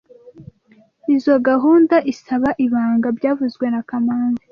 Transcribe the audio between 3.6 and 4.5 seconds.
na kamanzi